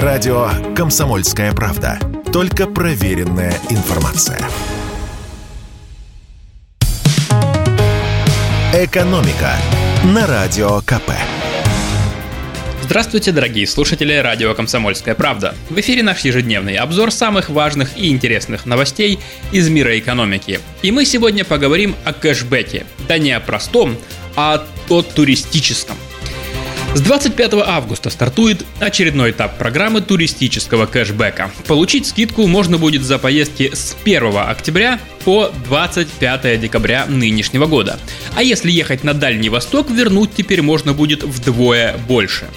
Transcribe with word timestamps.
Радио 0.00 0.48
«Комсомольская 0.74 1.52
правда». 1.52 1.98
Только 2.32 2.66
проверенная 2.66 3.52
информация. 3.68 4.40
«Экономика» 8.72 9.54
на 10.04 10.26
Радио 10.26 10.80
КП. 10.80 11.12
Здравствуйте, 12.84 13.32
дорогие 13.32 13.66
слушатели 13.66 14.14
радио 14.14 14.54
«Комсомольская 14.54 15.14
правда». 15.14 15.54
В 15.68 15.78
эфире 15.78 16.02
наш 16.02 16.20
ежедневный 16.20 16.76
обзор 16.76 17.12
самых 17.12 17.50
важных 17.50 17.90
и 17.98 18.08
интересных 18.08 18.64
новостей 18.64 19.20
из 19.52 19.68
мира 19.68 19.98
экономики. 19.98 20.60
И 20.80 20.90
мы 20.90 21.04
сегодня 21.04 21.44
поговорим 21.44 21.94
о 22.06 22.14
кэшбэке. 22.14 22.86
Да 23.08 23.18
не 23.18 23.32
о 23.32 23.40
простом, 23.40 23.98
а 24.36 24.66
о 24.88 25.02
туристическом– 25.02 25.98
с 26.94 27.00
25 27.00 27.54
августа 27.54 28.10
стартует 28.10 28.66
очередной 28.78 29.30
этап 29.30 29.56
программы 29.56 30.02
туристического 30.02 30.84
кэшбэка. 30.84 31.50
Получить 31.66 32.06
скидку 32.06 32.46
можно 32.46 32.76
будет 32.76 33.02
за 33.02 33.18
поездки 33.18 33.70
с 33.72 33.96
1 34.04 34.36
октября 34.36 35.00
по 35.24 35.50
25 35.68 36.60
декабря 36.60 37.06
нынешнего 37.06 37.64
года. 37.64 37.98
А 38.34 38.42
если 38.42 38.70
ехать 38.70 39.04
на 39.04 39.14
Дальний 39.14 39.48
Восток, 39.48 39.90
вернуть 39.90 40.34
теперь 40.34 40.60
можно 40.60 40.92
будет 40.92 41.22
вдвое 41.22 41.96
больше. 42.06 42.48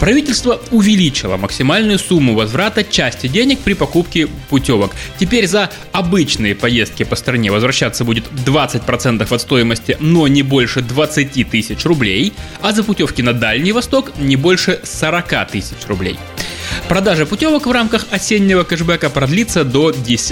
Правительство 0.00 0.60
увеличило 0.72 1.38
максимальную 1.38 1.98
сумму 1.98 2.34
возврата 2.34 2.84
части 2.84 3.28
денег 3.28 3.60
при 3.60 3.72
покупке 3.72 4.26
путевок. 4.50 4.92
Теперь 5.18 5.46
за 5.46 5.70
обычные 5.92 6.54
поездки 6.54 7.02
по 7.02 7.16
стране 7.16 7.50
возвращаться 7.50 8.04
будет 8.04 8.24
20% 8.44 9.34
от 9.34 9.40
стоимости, 9.40 9.96
но 9.98 10.28
не 10.28 10.42
больше 10.42 10.82
20 10.82 11.48
тысяч 11.50 11.84
рублей, 11.86 12.34
а 12.60 12.72
за 12.72 12.84
путевки 12.84 13.22
на 13.22 13.32
Дальний 13.32 13.72
Восток 13.72 14.12
не 14.18 14.36
больше 14.36 14.80
40 14.84 15.50
тысяч 15.50 15.86
рублей. 15.88 16.18
Продажа 16.88 17.24
путевок 17.24 17.66
в 17.66 17.72
рамках 17.72 18.06
осеннего 18.10 18.64
кэшбэка 18.64 19.08
продлится 19.08 19.64
до 19.64 19.92
10 19.92 20.28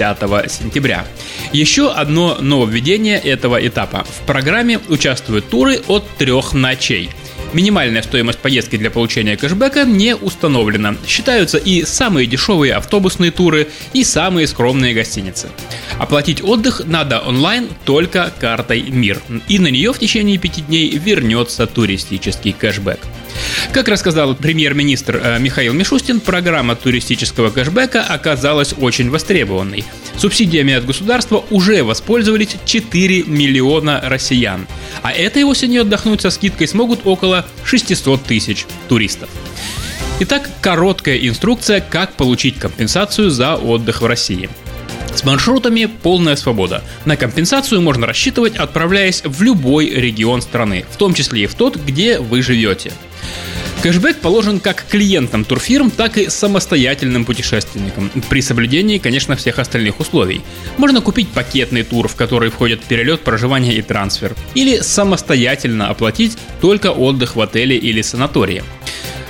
сентября. 0.52 1.06
Еще 1.52 1.90
одно 1.90 2.36
нововведение 2.38 3.18
этого 3.18 3.66
этапа. 3.66 4.04
В 4.04 4.26
программе 4.26 4.78
участвуют 4.88 5.48
туры 5.48 5.80
от 5.88 6.06
трех 6.18 6.52
ночей– 6.52 7.08
Минимальная 7.54 8.02
стоимость 8.02 8.40
поездки 8.40 8.76
для 8.76 8.90
получения 8.90 9.36
кэшбэка 9.36 9.84
не 9.84 10.16
установлена. 10.16 10.96
Считаются 11.06 11.56
и 11.56 11.84
самые 11.84 12.26
дешевые 12.26 12.74
автобусные 12.74 13.30
туры, 13.30 13.68
и 13.92 14.02
самые 14.02 14.48
скромные 14.48 14.92
гостиницы. 14.92 15.50
Оплатить 16.00 16.42
отдых 16.42 16.82
надо 16.84 17.20
онлайн 17.20 17.68
только 17.84 18.32
картой 18.40 18.82
МИР, 18.82 19.22
и 19.46 19.60
на 19.60 19.68
нее 19.68 19.92
в 19.92 20.00
течение 20.00 20.36
пяти 20.36 20.62
дней 20.62 20.90
вернется 20.98 21.68
туристический 21.68 22.52
кэшбэк. 22.52 22.98
Как 23.74 23.88
рассказал 23.88 24.36
премьер-министр 24.36 25.20
э, 25.20 25.38
Михаил 25.40 25.72
Мишустин, 25.72 26.20
программа 26.20 26.76
туристического 26.76 27.50
кэшбэка 27.50 28.04
оказалась 28.04 28.72
очень 28.78 29.10
востребованной. 29.10 29.84
Субсидиями 30.16 30.74
от 30.74 30.86
государства 30.86 31.44
уже 31.50 31.82
воспользовались 31.82 32.56
4 32.64 33.24
миллиона 33.24 34.00
россиян. 34.04 34.68
А 35.02 35.10
этой 35.10 35.42
осенью 35.42 35.80
отдохнуть 35.82 36.20
со 36.20 36.30
скидкой 36.30 36.68
смогут 36.68 37.00
около 37.02 37.46
600 37.64 38.22
тысяч 38.22 38.64
туристов. 38.88 39.28
Итак, 40.20 40.48
короткая 40.60 41.18
инструкция, 41.18 41.80
как 41.80 42.12
получить 42.12 42.60
компенсацию 42.60 43.28
за 43.28 43.56
отдых 43.56 44.02
в 44.02 44.06
России. 44.06 44.48
С 45.16 45.24
маршрутами 45.24 45.86
полная 45.86 46.36
свобода. 46.36 46.84
На 47.06 47.16
компенсацию 47.16 47.80
можно 47.80 48.06
рассчитывать, 48.06 48.54
отправляясь 48.54 49.22
в 49.24 49.42
любой 49.42 49.90
регион 49.90 50.42
страны, 50.42 50.84
в 50.92 50.96
том 50.96 51.12
числе 51.12 51.42
и 51.42 51.46
в 51.46 51.56
тот, 51.56 51.74
где 51.74 52.20
вы 52.20 52.40
живете. 52.40 52.92
Кэшбэк 53.82 54.20
положен 54.20 54.60
как 54.60 54.86
клиентам 54.88 55.44
турфирм, 55.44 55.90
так 55.90 56.16
и 56.16 56.30
самостоятельным 56.30 57.24
путешественникам, 57.26 58.10
при 58.30 58.40
соблюдении, 58.40 58.98
конечно, 58.98 59.36
всех 59.36 59.58
остальных 59.58 60.00
условий. 60.00 60.40
Можно 60.78 61.02
купить 61.02 61.28
пакетный 61.28 61.82
тур, 61.82 62.08
в 62.08 62.16
который 62.16 62.50
входит 62.50 62.82
перелет, 62.82 63.20
проживание 63.20 63.74
и 63.74 63.82
трансфер, 63.82 64.34
или 64.54 64.80
самостоятельно 64.80 65.88
оплатить 65.90 66.38
только 66.62 66.92
отдых 66.92 67.36
в 67.36 67.40
отеле 67.42 67.76
или 67.76 68.00
санатории. 68.00 68.64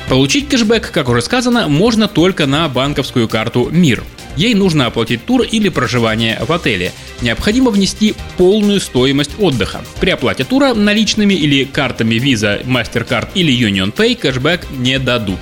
Получить 0.08 0.48
кэшбэк, 0.48 0.90
как 0.90 1.08
уже 1.08 1.22
сказано, 1.22 1.66
можно 1.66 2.08
только 2.08 2.46
на 2.46 2.69
банковскую 2.69 3.26
карту 3.26 3.69
МИР. 3.70 4.04
Ей 4.36 4.54
нужно 4.54 4.86
оплатить 4.86 5.24
тур 5.24 5.42
или 5.42 5.69
проживание 5.69 6.38
в 6.46 6.52
отеле. 6.52 6.92
Необходимо 7.22 7.70
внести 7.70 8.14
полную 8.36 8.80
стоимость 8.80 9.32
отдыха. 9.38 9.84
При 10.00 10.10
оплате 10.10 10.44
тура 10.44 10.75
наличными 10.75 11.34
или 11.34 11.64
картами 11.64 12.16
Visa, 12.16 12.64
MasterCard 12.64 13.28
или 13.34 13.52
UnionPay 13.52 14.16
кэшбэк 14.16 14.66
не 14.76 14.98
дадут. 14.98 15.38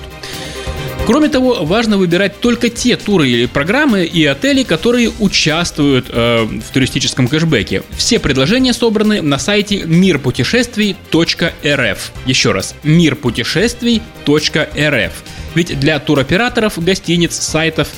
Кроме 1.05 1.27
того, 1.27 1.65
важно 1.65 1.97
выбирать 1.97 2.39
только 2.39 2.69
те 2.69 2.95
туры 2.95 3.27
или 3.27 3.45
программы 3.45 4.05
и 4.05 4.25
отели, 4.25 4.63
которые 4.63 5.11
участвуют 5.19 6.05
э, 6.09 6.45
в 6.45 6.71
туристическом 6.71 7.27
кэшбэке. 7.27 7.83
Все 7.97 8.19
предложения 8.19 8.71
собраны 8.71 9.21
на 9.21 9.37
сайте 9.37 9.83
мирпутешествий.рф. 9.83 12.11
Еще 12.25 12.53
раз, 12.53 12.73
мирпутешествий.рф. 12.83 15.11
Ведь 15.55 15.79
для 15.79 15.99
туроператоров, 15.99 16.81
гостиниц, 16.81 17.35
сайтов– 17.35 17.89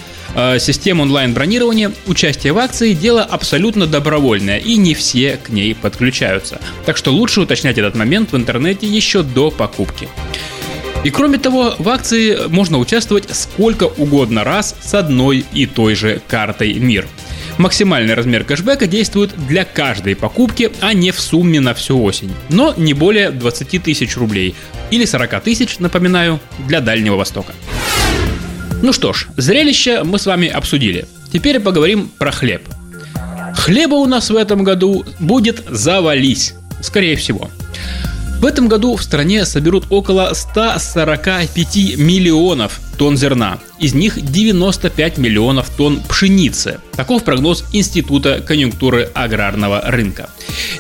систем 0.59 0.99
онлайн-бронирования, 0.99 1.91
участие 2.07 2.53
в 2.53 2.57
акции– 2.57 2.93
дело 2.93 3.23
абсолютно 3.23 3.87
добровольное, 3.87 4.57
и 4.57 4.75
не 4.77 4.93
все 4.93 5.37
к 5.37 5.49
ней 5.49 5.73
подключаются. 5.73 6.59
Так 6.85 6.97
что 6.97 7.11
лучше 7.11 7.41
уточнять 7.41 7.77
этот 7.77 7.95
момент 7.95 8.31
в 8.31 8.35
интернете 8.35 8.87
еще 8.87 9.23
до 9.23 9.51
покупки. 9.51 10.07
И 11.05 11.11
кроме 11.11 11.37
того, 11.37 11.75
в 11.77 11.87
акции 11.87 12.47
можно 12.47 12.79
участвовать 12.79 13.25
сколько 13.29 13.83
угодно 13.83 14.43
раз 14.43 14.75
с 14.81 14.93
одной 14.95 15.45
и 15.53 15.67
той 15.67 15.93
же 15.93 16.19
картой 16.27 16.73
МИР. 16.73 17.07
Максимальный 17.57 18.15
размер 18.15 18.43
кэшбэка 18.43 18.87
действует 18.87 19.31
для 19.47 19.63
каждой 19.63 20.15
покупки, 20.15 20.71
а 20.81 20.93
не 20.93 21.11
в 21.11 21.19
сумме 21.21 21.59
на 21.59 21.73
всю 21.73 22.03
осень. 22.03 22.33
Но 22.49 22.73
не 22.75 22.93
более 22.93 23.29
20 23.29 23.83
тысяч 23.83 24.17
рублей. 24.17 24.55
Или 24.91 25.05
40 25.05 25.41
тысяч, 25.41 25.79
напоминаю, 25.79 26.39
для 26.67 26.81
Дальнего 26.81 27.15
Востока. 27.15 27.53
Ну 28.81 28.93
что 28.93 29.13
ж, 29.13 29.27
зрелище 29.37 30.03
мы 30.03 30.19
с 30.19 30.25
вами 30.25 30.47
обсудили. 30.47 31.05
Теперь 31.31 31.59
поговорим 31.59 32.09
про 32.17 32.31
хлеб. 32.31 32.61
Хлеба 33.55 33.95
у 33.95 34.05
нас 34.05 34.29
в 34.29 34.35
этом 34.35 34.63
году 34.63 35.05
будет 35.19 35.63
завались, 35.69 36.53
скорее 36.81 37.15
всего. 37.15 37.49
В 38.39 38.45
этом 38.45 38.67
году 38.67 38.95
в 38.95 39.03
стране 39.03 39.45
соберут 39.45 39.85
около 39.89 40.31
145 40.33 41.97
миллионов 41.97 42.79
тонн 42.97 43.17
зерна. 43.17 43.59
Из 43.79 43.93
них 43.93 44.19
95 44.21 45.17
миллионов 45.17 45.69
тонн 45.69 46.01
пшеницы. 46.07 46.79
Таков 46.95 47.23
прогноз 47.23 47.65
Института 47.73 48.41
конъюнктуры 48.41 49.09
аграрного 49.13 49.81
рынка. 49.85 50.29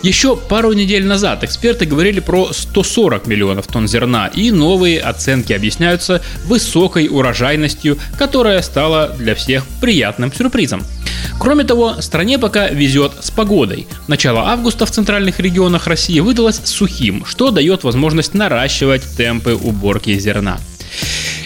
Еще 0.01 0.35
пару 0.35 0.73
недель 0.73 1.05
назад 1.05 1.43
эксперты 1.43 1.85
говорили 1.85 2.19
про 2.19 2.51
140 2.51 3.27
миллионов 3.27 3.67
тонн 3.67 3.87
зерна, 3.87 4.27
и 4.27 4.51
новые 4.51 5.01
оценки 5.01 5.53
объясняются 5.53 6.21
высокой 6.45 7.07
урожайностью, 7.07 7.97
которая 8.17 8.61
стала 8.61 9.09
для 9.09 9.35
всех 9.35 9.65
приятным 9.81 10.31
сюрпризом. 10.33 10.83
Кроме 11.39 11.63
того, 11.63 12.01
стране 12.01 12.39
пока 12.39 12.69
везет 12.69 13.11
с 13.21 13.31
погодой. 13.31 13.87
Начало 14.07 14.49
августа 14.49 14.85
в 14.85 14.91
центральных 14.91 15.39
регионах 15.39 15.87
России 15.87 16.19
выдалось 16.19 16.61
сухим, 16.63 17.25
что 17.25 17.51
дает 17.51 17.83
возможность 17.83 18.33
наращивать 18.33 19.03
темпы 19.17 19.53
уборки 19.53 20.17
зерна. 20.17 20.59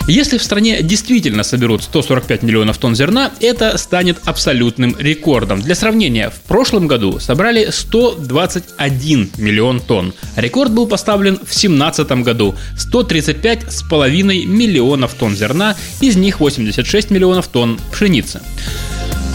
Если 0.09 0.40
в 0.40 0.44
стране 0.44 0.81
действительно 0.81 1.44
соберут 1.44 1.84
145 1.84 2.42
миллионов 2.42 2.80
тонн 2.80 2.96
зерна, 2.96 3.31
это 3.42 3.78
станет 3.78 4.18
абсолютным 4.25 4.96
рекордом. 4.97 5.62
Для 5.62 5.75
сравнения, 5.75 6.31
в 6.31 6.40
прошлом 6.47 6.88
году 6.88 7.20
собрали 7.20 7.68
121 7.70 9.30
миллион 9.38 9.80
тонн. 9.80 10.16
Рекорд 10.36 10.72
был 10.72 10.88
поставлен 10.88 11.36
в 11.36 11.53
2017 11.53 12.12
году– 12.24 12.56
135,5 12.92 14.46
миллионов 14.48 15.14
тонн 15.14 15.36
зерна, 15.36 15.75
из 16.01 16.16
них 16.16 16.39
86 16.39 17.12
миллионов 17.12 17.48
тонн 17.48 17.80
пшеницы. 17.92 18.42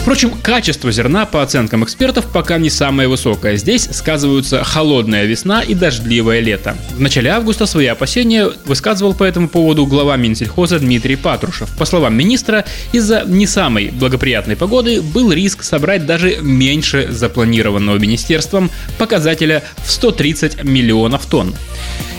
Впрочем, 0.05 0.35
качество 0.39 0.91
зерна, 0.91 1.25
по 1.25 1.41
оценкам 1.41 1.83
экспертов, 1.83 2.27
пока 2.31 2.59
не 2.59 2.69
самое 2.69 3.09
высокое. 3.09 3.57
Здесь 3.57 3.89
сказываются 3.91 4.63
холодная 4.63 5.25
весна 5.25 5.63
и 5.63 5.73
дождливое 5.73 6.41
лето. 6.41 6.77
В 6.91 7.01
начале 7.01 7.31
августа 7.31 7.65
свои 7.65 7.87
опасения 7.87 8.51
высказывал 8.65 9.15
по 9.15 9.23
этому 9.23 9.49
поводу 9.49 9.87
глава 9.87 10.15
Минсельхоза 10.15 10.77
Дмитрий 10.77 11.15
Патрушев. 11.15 11.75
По 11.75 11.85
словам 11.85 12.13
министра, 12.13 12.65
из-за 12.91 13.23
не 13.25 13.47
самой 13.47 13.87
благоприятной 13.87 14.55
погоды 14.55 15.01
был 15.01 15.31
риск 15.31 15.63
собрать 15.63 16.05
даже 16.05 16.37
меньше 16.39 17.07
запланированного 17.09 17.97
министерством 17.97 18.69
показателя 18.99 19.63
в 19.83 19.89
130 19.89 20.63
миллионов 20.63 21.25
тонн. 21.25 21.55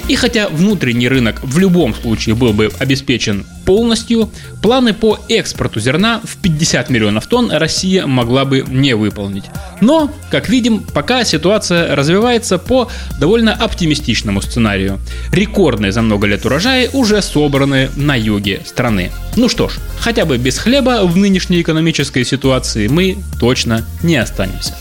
И 0.08 0.14
хотя 0.14 0.48
внутренний 0.48 1.08
рынок 1.08 1.40
в 1.42 1.58
любом 1.58 1.94
случае 1.94 2.36
был 2.36 2.52
бы 2.52 2.70
обеспечен 2.78 3.44
полностью, 3.64 4.30
планы 4.62 4.94
по 4.94 5.18
экспорту 5.28 5.80
зерна 5.80 6.20
в 6.22 6.36
50 6.36 6.90
миллионов 6.90 7.26
тонн 7.26 7.50
Россия 7.50 8.06
могла 8.06 8.44
бы 8.44 8.64
не 8.68 8.94
выполнить. 8.94 9.44
Но, 9.80 10.12
как 10.30 10.48
видим, 10.48 10.80
пока 10.80 11.24
ситуация 11.24 11.96
развивается 11.96 12.58
по 12.58 12.88
довольно 13.18 13.52
оптимистичному 13.52 14.40
сценарию. 14.42 15.00
Рекордные 15.32 15.90
за 15.90 16.02
много 16.02 16.28
лет 16.28 16.46
урожаи 16.46 16.88
уже 16.92 17.20
собраны 17.20 17.90
на 17.96 18.14
юге 18.14 18.62
страны. 18.64 19.10
Ну 19.34 19.48
что 19.48 19.68
ж, 19.68 19.78
хотя 19.98 20.24
бы 20.24 20.38
без 20.38 20.58
хлеба 20.58 21.04
в 21.04 21.16
нынешней 21.16 21.62
экономической 21.62 22.24
ситуации 22.24 22.86
мы 22.86 23.18
точно 23.40 23.84
не 24.04 24.16
останемся. 24.16 24.76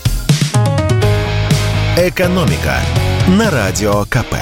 «Экономика» 1.96 2.78
на 3.26 3.50
Радио 3.50 4.04
КП. 4.04 4.36